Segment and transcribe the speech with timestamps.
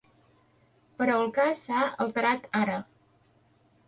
[1.01, 2.79] Però el cas s'ha alterat ara.